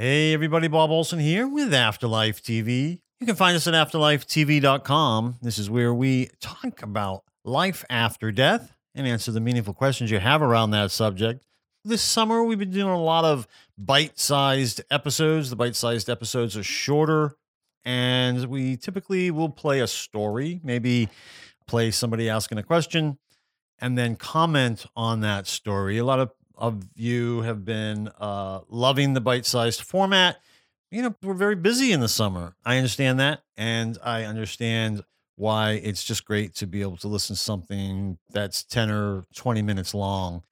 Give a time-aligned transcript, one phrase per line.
[0.00, 3.00] Hey, everybody, Bob Olson here with Afterlife TV.
[3.18, 5.38] You can find us at afterlifetv.com.
[5.42, 10.20] This is where we talk about life after death and answer the meaningful questions you
[10.20, 11.44] have around that subject.
[11.84, 15.50] This summer, we've been doing a lot of bite sized episodes.
[15.50, 17.34] The bite sized episodes are shorter,
[17.84, 21.08] and we typically will play a story, maybe
[21.66, 23.18] play somebody asking a question,
[23.80, 25.98] and then comment on that story.
[25.98, 30.38] A lot of of you have been uh, loving the bite sized format.
[30.90, 32.56] You know, we're very busy in the summer.
[32.64, 33.42] I understand that.
[33.56, 35.04] And I understand
[35.36, 39.62] why it's just great to be able to listen to something that's 10 or 20
[39.62, 40.42] minutes long.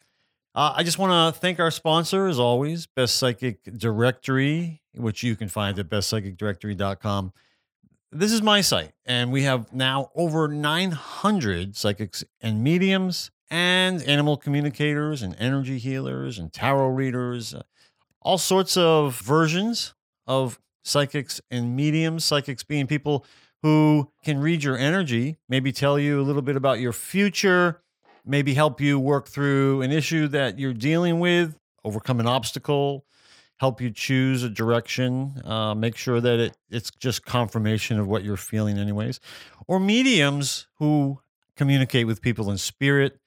[0.55, 5.37] Uh, I just want to thank our sponsor, as always, Best Psychic Directory, which you
[5.37, 7.33] can find at bestpsychicdirectory.com.
[8.13, 14.37] This is my site, and we have now over 900 psychics and mediums and animal
[14.37, 17.63] communicators and energy healers and tarot readers, uh,
[18.21, 19.95] all sorts of versions
[20.27, 22.25] of psychics and mediums.
[22.25, 23.25] Psychics being people
[23.63, 27.81] who can read your energy, maybe tell you a little bit about your future,
[28.25, 33.05] maybe help you work through an issue that you're dealing with, overcome an obstacle,
[33.59, 38.23] help you choose a direction, uh, make sure that it, it's just confirmation of what
[38.23, 39.21] you're feeling, anyways.
[39.67, 41.21] Or mediums who
[41.57, 43.19] communicate with people in spirit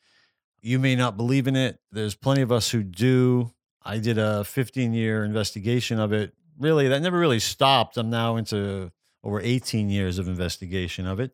[0.61, 1.79] you may not believe in it.
[1.91, 3.51] There's plenty of us who do.
[3.83, 6.33] I did a 15 year investigation of it.
[6.57, 7.97] Really, that never really stopped.
[7.97, 8.91] I'm now into
[9.23, 11.31] over 18 years of investigation of it.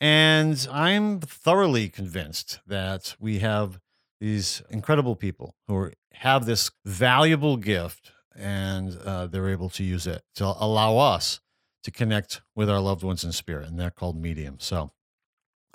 [0.00, 3.80] And I'm thoroughly convinced that we have
[4.20, 10.06] these incredible people who are, have this valuable gift and uh, they're able to use
[10.06, 11.40] it to allow us
[11.84, 13.68] to connect with our loved ones in spirit.
[13.68, 14.64] And they're called mediums.
[14.64, 14.90] So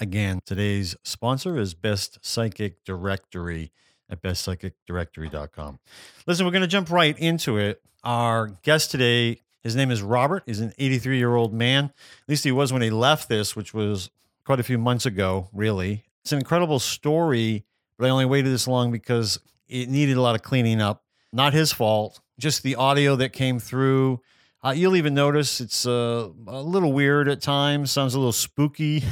[0.01, 3.73] Again, today's sponsor is Best Psychic Directory
[4.09, 5.79] at bestpsychicdirectory.com.
[6.25, 7.81] Listen, we're going to jump right into it.
[8.05, 10.43] Our guest today, his name is Robert.
[10.45, 11.85] He's an 83 year old man.
[11.85, 14.09] At least he was when he left this, which was
[14.45, 16.05] quite a few months ago, really.
[16.21, 17.65] It's an incredible story,
[17.97, 19.37] but I only waited this long because
[19.67, 21.03] it needed a lot of cleaning up.
[21.33, 24.21] Not his fault, just the audio that came through
[24.63, 29.03] uh, you'll even notice it's uh, a little weird at times, sounds a little spooky.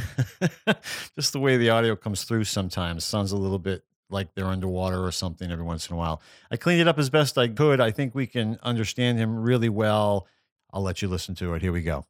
[1.16, 5.06] Just the way the audio comes through sometimes sounds a little bit like they're underwater
[5.06, 6.22] or something every once in a while.
[6.52, 7.80] I cleaned it up as best I could.
[7.80, 10.28] I think we can understand him really well.
[10.74, 11.62] I'll let you listen to it.
[11.62, 12.06] Here we go.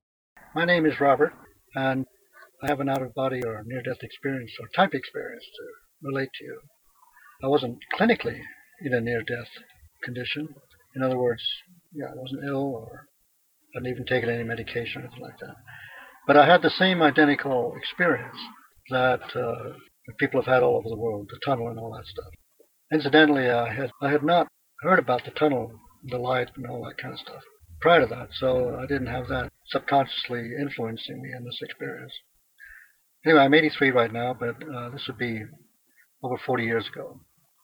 [0.55, 1.33] My name is Robert,
[1.75, 2.05] and
[2.63, 6.29] I have an out of body or near death experience or type experience to relate
[6.39, 6.59] to you.
[7.43, 8.39] I wasn't clinically
[8.81, 9.49] in a near death
[10.03, 10.55] condition.
[10.95, 11.43] In other words,
[11.93, 13.07] yeah, I wasn't ill or
[13.77, 15.55] hadn't even taken any medication or anything like that.
[16.25, 18.37] But I had the same identical experience
[18.89, 19.73] that uh,
[20.19, 22.31] people have had all over the world, the tunnel and all that stuff.
[22.91, 24.47] Incidentally, I had I had not
[24.81, 25.71] heard about the tunnel,
[26.03, 27.43] the light, and all that kind of stuff
[27.81, 32.13] prior to that, so I didn't have that subconsciously influencing me in this experience.
[33.25, 35.43] Anyway, I'm 83 right now, but uh, this would be
[36.23, 37.19] over 40 years ago.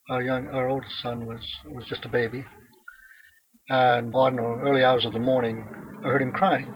[0.09, 2.45] Our young, our oldest son was was just a baby,
[3.69, 5.65] and on early hours of the morning,
[6.03, 6.73] I heard him crying.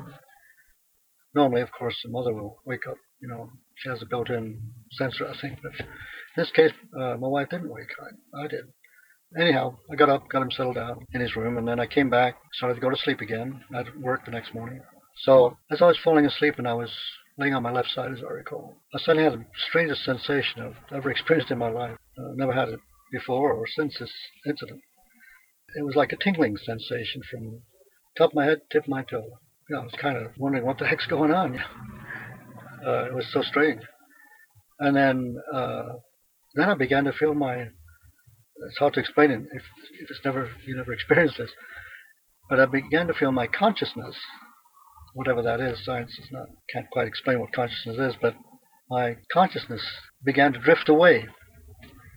[1.35, 2.97] Normally, of course, the mother will wake up.
[3.21, 4.61] You know, she has a built-in
[4.91, 5.59] sensor, I think.
[5.61, 5.85] But in
[6.35, 8.07] this case, uh, my wife didn't wake up.
[8.43, 8.65] I did.
[9.37, 12.09] Anyhow, I got up, got him settled down in his room, and then I came
[12.09, 13.61] back, started to go to sleep again.
[13.73, 14.81] I had work the next morning.
[15.23, 16.91] So as I was falling asleep and I was
[17.37, 20.95] laying on my left side, as I recall, I suddenly had the strangest sensation I've
[20.95, 21.97] ever experienced in my life.
[22.17, 22.79] Uh, never had it
[23.11, 24.13] before or since this
[24.45, 24.81] incident.
[25.75, 27.61] It was like a tingling sensation from
[28.17, 29.39] top of my head, tip of my toe.
[29.69, 31.59] You know, I was kind of wondering what the heck's going on.
[32.85, 33.81] Uh, it was so strange.
[34.79, 35.93] And then, uh,
[36.53, 37.55] then I began to feel my.
[37.55, 39.63] It's hard to explain it if,
[39.99, 41.49] if it's never you never experienced this.
[42.49, 44.15] But I began to feel my consciousness,
[45.15, 45.83] whatever that is.
[45.83, 48.35] Science is not can't quite explain what consciousness is, but
[48.91, 49.81] my consciousness
[50.23, 51.25] began to drift away,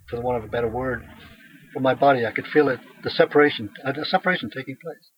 [0.08, 1.08] for the want of a better word,
[1.72, 2.26] from my body.
[2.26, 5.10] I could feel it, the separation, a separation taking place.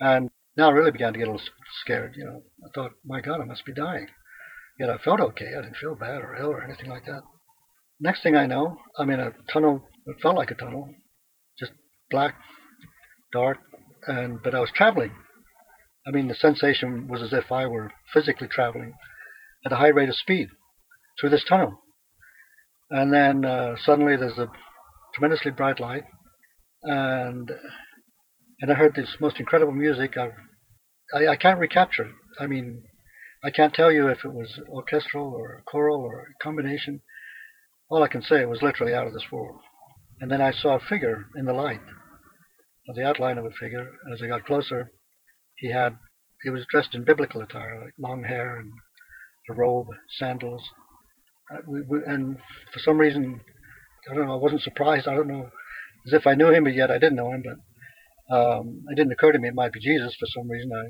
[0.00, 1.46] And now I really began to get a little
[1.80, 2.14] scared.
[2.16, 4.06] You know, I thought, my God, I must be dying.
[4.78, 5.52] Yet I felt okay.
[5.56, 7.22] I didn't feel bad or ill or anything like that.
[8.00, 9.82] Next thing I know, I'm in a tunnel.
[10.06, 10.88] It felt like a tunnel,
[11.58, 11.72] just
[12.10, 12.34] black,
[13.32, 13.58] dark,
[14.06, 15.12] and but I was traveling.
[16.06, 18.94] I mean, the sensation was as if I were physically traveling
[19.64, 20.48] at a high rate of speed
[21.20, 21.78] through this tunnel.
[22.90, 24.50] And then uh, suddenly there's a
[25.14, 26.04] tremendously bright light,
[26.82, 27.50] and
[28.60, 30.16] and I heard this most incredible music.
[30.16, 30.30] I,
[31.14, 32.14] I, I can't recapture it.
[32.38, 32.82] I mean,
[33.44, 37.00] I can't tell you if it was orchestral or choral or a combination.
[37.90, 39.60] All I can say it was literally out of this world.
[40.20, 41.80] And then I saw a figure in the light,
[42.88, 43.88] or the outline of a figure.
[44.12, 44.92] As I got closer,
[45.56, 45.98] he had
[46.42, 48.70] he was dressed in biblical attire, like long hair and
[49.50, 49.88] a robe,
[50.18, 50.62] sandals.
[51.52, 52.36] Uh, we, we, and
[52.72, 53.40] for some reason,
[54.10, 55.06] I don't know, I wasn't surprised.
[55.06, 55.50] I don't know,
[56.06, 57.42] as if I knew him, but yet I didn't know him.
[57.44, 60.70] But um, it didn't occur to me it might be Jesus for some reason.
[60.74, 60.88] I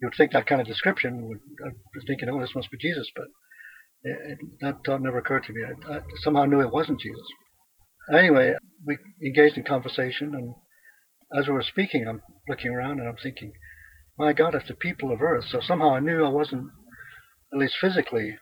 [0.00, 1.38] you would think that kind of description would.
[1.94, 3.26] Was thinking, oh, this must be Jesus, but
[4.02, 5.60] it, it, that thought never occurred to me.
[5.62, 7.26] I, I somehow knew it wasn't Jesus.
[8.12, 8.54] Anyway,
[8.86, 10.54] we engaged in conversation, and
[11.38, 13.52] as we were speaking, I'm looking around and I'm thinking,
[14.18, 15.44] my God, it's the people of Earth.
[15.50, 16.70] So somehow I knew I wasn't,
[17.52, 18.38] at least physically,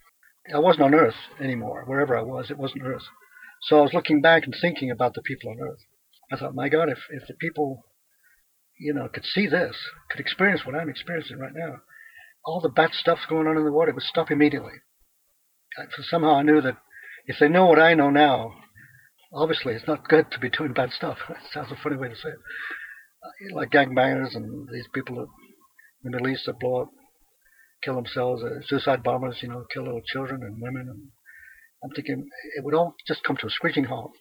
[0.55, 1.85] I wasn't on Earth anymore.
[1.87, 3.05] Wherever I was, it wasn't Earth.
[3.63, 5.81] So I was looking back and thinking about the people on Earth.
[6.31, 7.85] I thought, my God, if, if the people,
[8.79, 9.77] you know, could see this,
[10.11, 11.81] could experience what I'm experiencing right now,
[12.45, 14.75] all the bad stuff's going on in the water would stop immediately.
[15.97, 16.77] So somehow I knew that
[17.27, 18.53] if they know what I know now,
[19.33, 21.19] obviously it's not good to be doing bad stuff.
[21.53, 22.39] Sounds a funny way to say it.
[23.23, 25.27] Uh, like gangbangers and these people that
[26.05, 26.91] in the Middle East that blow up,
[27.83, 30.87] kill themselves, uh, suicide bombers, you know, kill little children and women.
[30.89, 31.11] And
[31.83, 34.13] I'm thinking it would all just come to a screeching halt.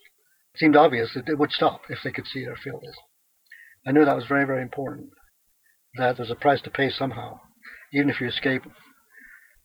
[0.54, 2.96] It seemed obvious that it would stop if they could see or feel this.
[3.86, 5.10] I knew that was very, very important.
[5.94, 7.40] That there's a price to pay somehow,
[7.92, 8.62] even if you escape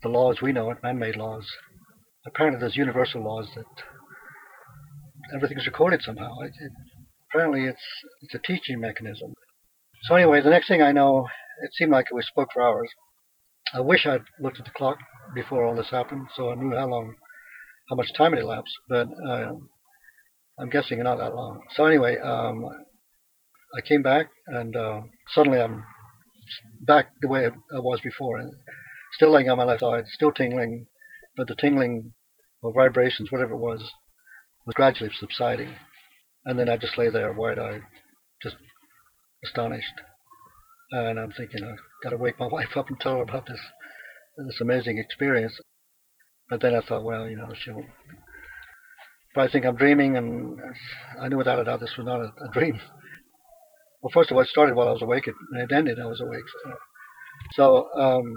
[0.01, 1.47] the laws we know it, man-made laws.
[2.25, 3.65] Apparently, there's universal laws that
[5.35, 6.39] everything's recorded somehow.
[6.41, 6.71] It, it,
[7.29, 7.83] apparently, it's
[8.21, 9.33] it's a teaching mechanism.
[10.03, 11.27] So anyway, the next thing I know,
[11.63, 12.89] it seemed like we spoke for hours.
[13.73, 14.97] I wish I'd looked at the clock
[15.33, 17.15] before all this happened, so I knew how long,
[17.89, 18.73] how much time had elapsed.
[18.89, 19.53] But uh,
[20.59, 21.61] I'm guessing not that long.
[21.75, 22.65] So anyway, um,
[23.75, 25.01] I came back, and uh,
[25.33, 25.83] suddenly I'm
[26.81, 28.53] back the way I was before, and
[29.13, 30.87] still laying on my left side, still tingling,
[31.35, 32.13] but the tingling
[32.61, 33.91] or vibrations, whatever it was,
[34.65, 35.73] was gradually subsiding.
[36.45, 37.81] And then I just lay there wide-eyed,
[38.41, 38.55] just
[39.43, 40.01] astonished.
[40.91, 43.59] And I'm thinking, I've got to wake my wife up and tell her about this
[44.37, 45.59] this amazing experience.
[46.49, 47.83] But then I thought, well, you know, she'll
[49.33, 50.59] probably think I'm dreaming, and
[51.19, 52.79] I knew without a doubt this was not a, a dream.
[54.01, 56.21] Well, first of all, it started while I was awake, and it ended I was
[56.21, 56.43] awake.
[57.53, 58.33] So, um,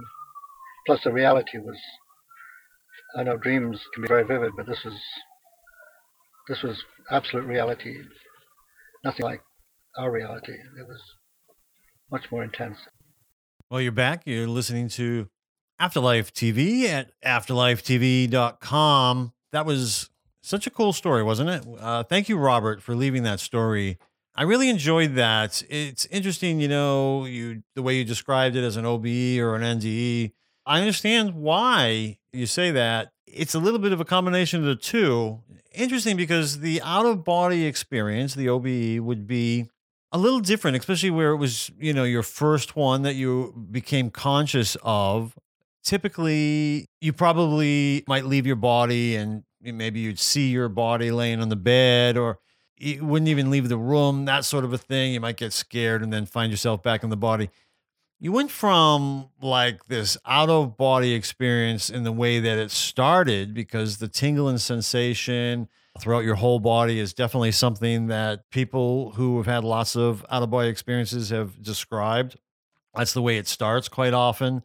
[0.87, 1.77] plus the reality was,
[3.17, 4.95] I know dreams can be very vivid, but this was
[6.49, 7.97] this was absolute reality,
[9.05, 9.41] nothing like
[9.99, 10.53] our reality.
[10.53, 11.01] It was
[12.11, 12.79] much more intense.
[13.71, 14.23] Well, you're back.
[14.27, 15.29] You're listening to
[15.79, 19.33] Afterlife TV at afterlifetv.com.
[19.53, 20.11] That was
[20.43, 21.65] such a cool story, wasn't it?
[21.81, 23.99] Uh, thank you, Robert, for leaving that story.
[24.35, 25.63] I really enjoyed that.
[25.69, 29.63] It's interesting, you know, you the way you described it as an OBE or an
[29.63, 30.33] NDE.
[30.67, 33.13] I understand why you say that.
[33.27, 35.41] It's a little bit of a combination of the two.
[35.73, 39.67] Interesting because the out of body experience, the OBE, would be
[40.13, 44.11] a little different, especially where it was, you know, your first one that you became
[44.11, 45.37] conscious of.
[45.87, 51.49] Typically, you probably might leave your body and maybe you'd see your body laying on
[51.49, 52.41] the bed or
[52.77, 55.15] you wouldn't even leave the room, that sort of a thing.
[55.15, 57.51] You might get scared and then find yourself back in the body.
[58.19, 63.55] You went from like this out of body experience in the way that it started
[63.55, 65.69] because the tingling sensation,
[66.01, 70.43] throughout your whole body is definitely something that people who have had lots of out
[70.43, 72.37] of body experiences have described.
[72.95, 74.65] That's the way it starts quite often.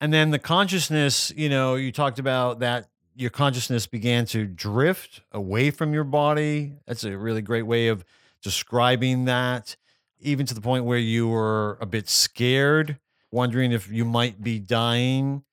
[0.00, 5.22] And then the consciousness, you know, you talked about that your consciousness began to drift
[5.32, 6.72] away from your body.
[6.86, 8.04] That's a really great way of
[8.42, 9.76] describing that,
[10.20, 12.98] even to the point where you were a bit scared,
[13.30, 15.44] wondering if you might be dying.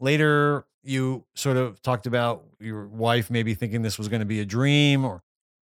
[0.00, 4.40] Later, you sort of talked about your wife maybe thinking this was going to be
[4.40, 5.22] a dream or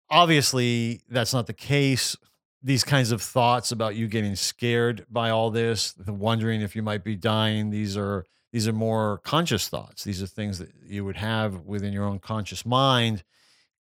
[0.10, 2.18] obviously that's not the case
[2.63, 7.03] these kinds of thoughts about you getting scared by all this wondering if you might
[7.03, 7.70] be dying.
[7.70, 10.03] These are these are more conscious thoughts.
[10.03, 13.24] These are things that you would have within your own conscious mind.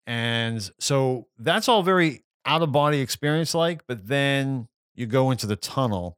[0.06, 5.46] And so that's all very out of body experience like but then you go into
[5.46, 6.16] the tunnel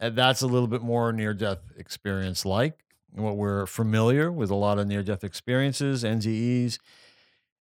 [0.00, 2.82] and that's a little bit more near death experience like
[3.14, 6.78] what we're familiar with a lot of near death experiences, NDEs,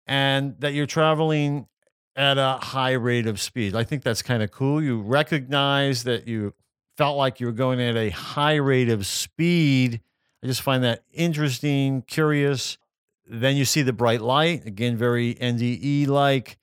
[0.08, 1.68] and that you're traveling
[2.16, 3.76] at a high rate of speed.
[3.76, 4.82] I think that's kind of cool.
[4.82, 6.54] You recognize that you
[6.98, 10.02] felt like you were going at a high rate of speed.
[10.44, 12.78] I just find that interesting, curious.
[13.26, 16.58] Then you see the bright light, again, very NDE like.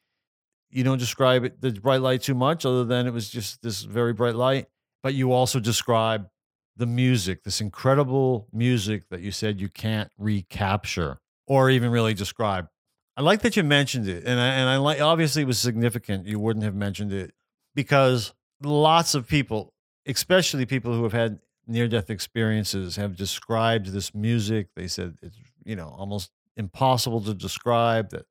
[0.71, 3.83] You don't describe it, the bright light too much, other than it was just this
[3.83, 4.67] very bright light.
[5.03, 6.29] But you also describe
[6.77, 12.69] the music, this incredible music that you said you can't recapture or even really describe.
[13.19, 16.29] I like that you mentioned it, and I, and I like obviously it was significant.
[16.29, 17.33] You wouldn't have mentioned it
[17.75, 18.33] because
[18.63, 19.73] lots of people,
[20.07, 24.69] especially people who have had near death experiences, have described this music.
[24.77, 28.27] They said it's, you know, almost impossible to describe that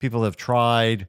[0.00, 1.08] people have tried.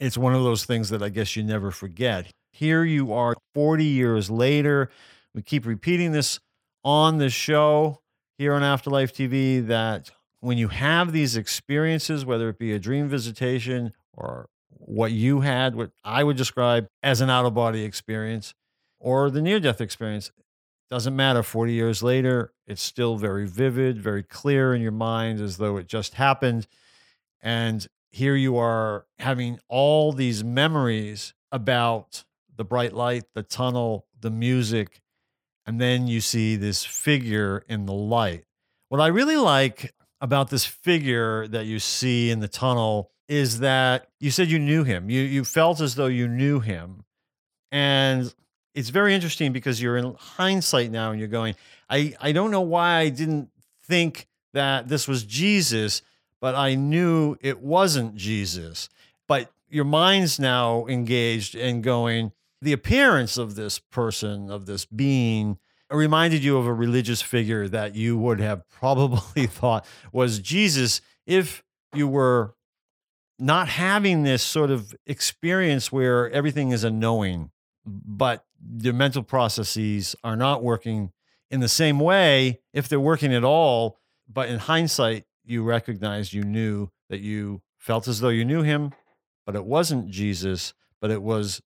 [0.00, 2.26] It's one of those things that I guess you never forget.
[2.50, 4.90] Here you are 40 years later.
[5.32, 6.40] We keep repeating this
[6.82, 8.00] on the show
[8.36, 10.10] here on Afterlife TV that
[10.44, 15.74] when you have these experiences, whether it be a dream visitation or what you had,
[15.74, 18.54] what I would describe as an out of body experience,
[18.98, 20.30] or the near death experience,
[20.90, 21.42] doesn't matter.
[21.42, 25.86] 40 years later, it's still very vivid, very clear in your mind as though it
[25.86, 26.66] just happened.
[27.40, 32.24] And here you are having all these memories about
[32.54, 35.00] the bright light, the tunnel, the music,
[35.64, 38.44] and then you see this figure in the light.
[38.90, 44.08] What I really like about this figure that you see in the tunnel is that
[44.18, 45.10] you said you knew him.
[45.10, 47.04] You you felt as though you knew him.
[47.70, 48.34] And
[48.74, 51.56] it's very interesting because you're in hindsight now and you're going,
[51.90, 53.50] I, I don't know why I didn't
[53.84, 56.00] think that this was Jesus,
[56.40, 58.88] but I knew it wasn't Jesus.
[59.28, 65.58] But your mind's now engaged and going, the appearance of this person, of this being,
[65.94, 71.62] reminded you of a religious figure that you would have probably thought was Jesus if
[71.94, 72.54] you were
[73.38, 77.50] not having this sort of experience where everything is a knowing,
[77.84, 78.44] but
[78.78, 81.12] your mental processes are not working
[81.50, 83.98] in the same way if they're working at all.
[84.32, 88.92] But in hindsight, you recognize you knew that you felt as though you knew him,
[89.44, 91.60] but it wasn't Jesus, but it was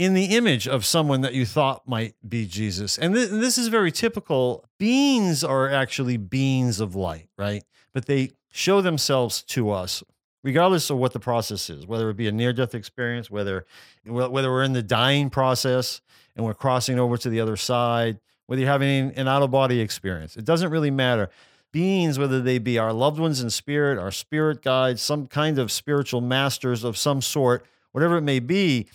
[0.00, 2.96] in the image of someone that you thought might be Jesus.
[2.96, 4.64] And th- this is very typical.
[4.78, 7.62] Beings are actually beings of light, right?
[7.92, 10.02] But they show themselves to us
[10.42, 13.66] regardless of what the process is, whether it be a near death experience, whether
[14.06, 16.00] whether we're in the dying process
[16.34, 19.80] and we're crossing over to the other side, whether you're having an out of body
[19.80, 20.34] experience.
[20.34, 21.28] It doesn't really matter.
[21.72, 25.70] Beings, whether they be our loved ones in spirit, our spirit guides, some kind of
[25.70, 28.86] spiritual masters of some sort, whatever it may be,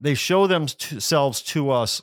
[0.00, 2.02] they show themselves to us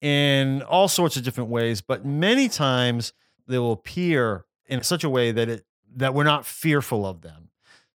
[0.00, 3.12] in all sorts of different ways, but many times
[3.46, 5.64] they will appear in such a way that it
[5.96, 7.50] that we're not fearful of them,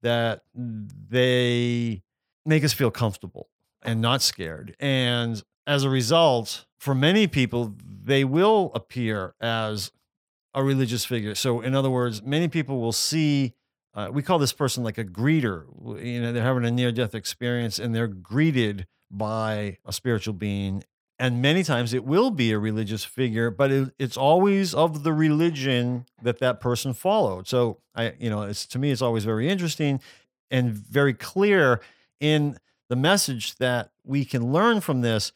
[0.03, 2.03] that they
[2.45, 3.49] make us feel comfortable
[3.83, 4.75] and not scared.
[4.81, 9.93] And as a result, for many people, they will appear as
[10.53, 11.35] a religious figure.
[11.35, 13.55] So, in other words, many people will see.
[13.95, 15.65] Uh, we call this person like a greeter.
[16.05, 18.87] You know, they're having a near-death experience, and they're greeted
[19.17, 20.85] by a spiritual being.
[21.19, 25.13] And many times it will be a religious figure, but it, it's always of the
[25.13, 27.47] religion that that person followed.
[27.47, 30.01] So I, you know, it's to me, it's always very interesting
[30.51, 31.81] and very clear
[32.21, 35.33] in the message that we can learn from this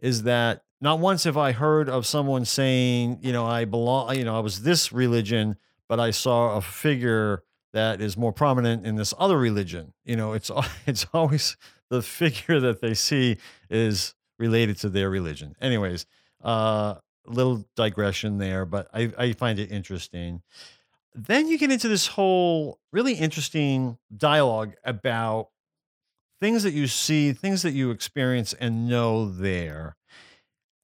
[0.00, 4.24] is that not once have I heard of someone saying, you know, I belong, you
[4.24, 5.56] know, I was this religion,
[5.88, 9.92] but I saw a figure that is more prominent in this other religion.
[10.04, 10.50] You know, it's
[10.86, 11.56] it's always
[11.90, 13.38] the figure that they see
[13.70, 15.54] is related to their religion.
[15.60, 16.06] Anyways,
[16.42, 16.96] uh,
[17.26, 20.42] little digression there, but I, I find it interesting.
[21.14, 25.48] Then you get into this whole really interesting dialogue about
[26.40, 29.96] things that you see, things that you experience and know there.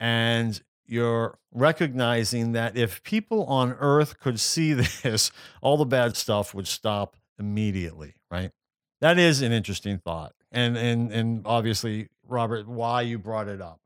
[0.01, 4.73] And you're recognizing that if people on earth could see
[5.03, 5.31] this,
[5.63, 8.51] all the bad stuff would stop immediately, right?
[9.01, 10.33] That is an interesting thought.
[10.53, 13.81] And and and obviously, Robert, why you brought it up.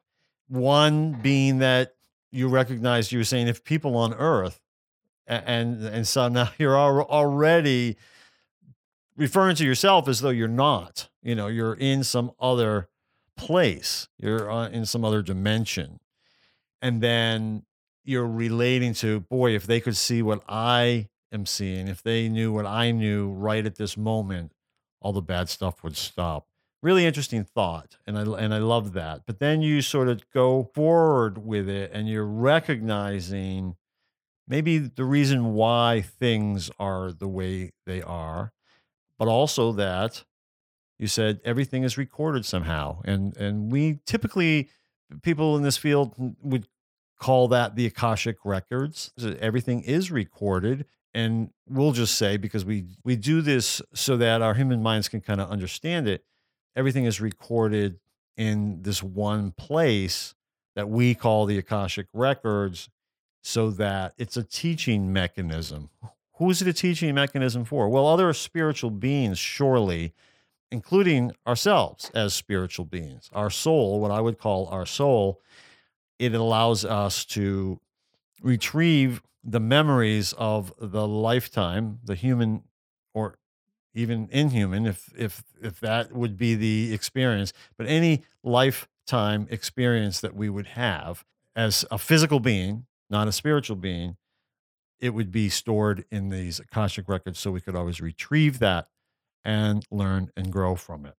[0.48, 1.94] One being that
[2.30, 4.60] you recognize you were saying if people on earth
[5.28, 7.96] and and so now you're already
[9.16, 11.08] referring to yourself as though you're not.
[11.22, 12.88] You know, you're in some other
[13.36, 14.08] place.
[14.18, 16.00] You're uh, in some other dimension,
[16.82, 17.64] and then
[18.04, 19.54] you're relating to boy.
[19.54, 23.64] If they could see what I am seeing, if they knew what I knew right
[23.64, 24.52] at this moment,
[25.00, 26.46] all the bad stuff would stop.
[26.82, 29.22] Really interesting thought, and I and I love that.
[29.26, 33.76] But then you sort of go forward with it, and you're recognizing
[34.46, 38.52] maybe the reason why things are the way they are
[39.18, 40.24] but also that
[40.98, 43.00] you said everything is recorded somehow.
[43.04, 44.70] And and we typically
[45.22, 46.66] people in this field would
[47.18, 49.12] call that the Akashic records.
[49.40, 50.86] Everything is recorded.
[51.14, 55.20] And we'll just say because we we do this so that our human minds can
[55.20, 56.24] kind of understand it,
[56.76, 57.98] everything is recorded
[58.36, 60.34] in this one place
[60.76, 62.88] that we call the Akashic records
[63.42, 65.90] so that it's a teaching mechanism.
[66.34, 67.88] Who's it a teaching mechanism for?
[67.88, 70.12] Well, other spiritual beings, surely,
[70.70, 73.30] including ourselves as spiritual beings.
[73.32, 75.40] Our soul, what I would call our soul,
[76.18, 77.80] it allows us to
[78.42, 82.64] retrieve the memories of the lifetime, the human
[83.14, 83.38] or
[83.94, 90.34] even inhuman, if if if that would be the experience, but any lifetime experience that
[90.34, 91.24] we would have
[91.56, 94.16] as a physical being, not a spiritual being,
[95.00, 98.88] it would be stored in these Akashic records so we could always retrieve that
[99.48, 101.14] and learn and grow from it.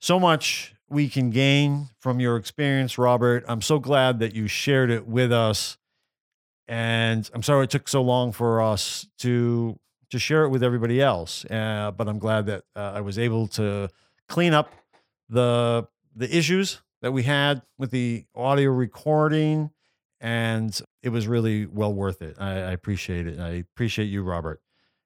[0.00, 3.44] So much we can gain from your experience, Robert.
[3.46, 5.76] I'm so glad that you shared it with us.
[6.66, 9.78] And I'm sorry it took so long for us to
[10.10, 11.44] to share it with everybody else.
[11.44, 13.90] Uh, but I'm glad that uh, I was able to
[14.28, 14.72] clean up
[15.28, 19.70] the the issues that we had with the audio recording,
[20.22, 22.36] and it was really well worth it.
[22.38, 23.38] I, I appreciate it.
[23.38, 24.61] I appreciate you, Robert,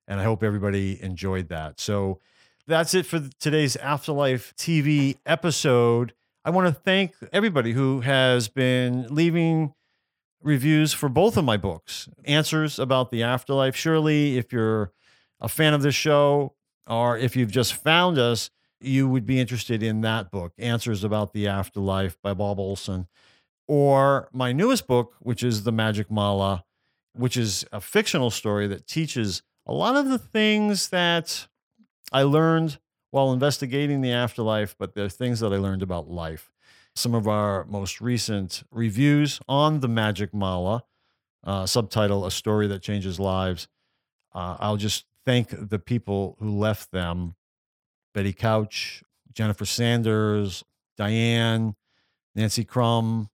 [0.08, 1.80] and I hope everybody enjoyed that.
[1.80, 2.20] So
[2.66, 6.12] that's it for today's Afterlife TV episode.
[6.44, 9.74] I want to thank everybody who has been leaving
[10.42, 13.74] reviews for both of my books Answers About the Afterlife.
[13.74, 14.92] Surely, if you're
[15.40, 16.54] a fan of this show
[16.86, 21.32] or if you've just found us, you would be interested in that book, Answers About
[21.32, 23.08] the Afterlife by Bob Olson,
[23.66, 26.64] or my newest book, which is The Magic Mala,
[27.14, 31.48] which is a fictional story that teaches a lot of the things that
[32.12, 32.78] I learned
[33.10, 36.52] while investigating the afterlife, but the things that I learned about life.
[36.94, 40.84] Some of our most recent reviews on The Magic Mala,
[41.44, 43.68] uh, subtitle A Story That Changes Lives.
[44.34, 47.34] Uh, I'll just thank the people who left them
[48.14, 49.02] Betty Couch,
[49.34, 50.64] Jennifer Sanders,
[50.96, 51.74] Diane,
[52.34, 53.28] Nancy Crum,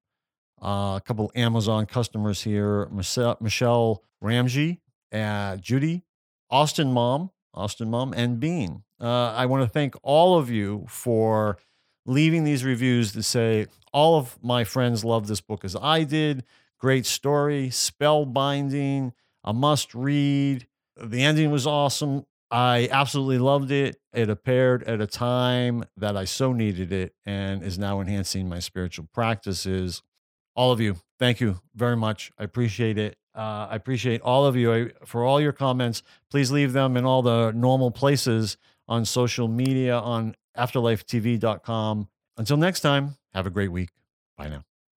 [0.61, 4.81] uh, a couple Amazon customers here, Michelle, Michelle Ramsey,
[5.13, 6.03] uh, Judy,
[6.53, 8.85] Austin Mom, Austin Mom, and Bean.
[9.01, 11.57] Uh, I want to thank all of you for
[12.05, 16.45] leaving these reviews to say all of my friends love this book as I did.
[16.79, 20.67] Great story, spellbinding, a must read.
[21.03, 22.27] The ending was awesome.
[22.51, 23.97] I absolutely loved it.
[24.13, 28.59] It appeared at a time that I so needed it and is now enhancing my
[28.59, 30.03] spiritual practices.
[30.55, 32.31] All of you, thank you very much.
[32.39, 33.17] I appreciate it.
[33.35, 36.03] Uh, I appreciate all of you I, for all your comments.
[36.31, 38.57] Please leave them in all the normal places
[38.89, 42.09] on social media on afterlifetv.com.
[42.37, 43.91] Until next time, have a great week.
[44.37, 44.65] Bye now.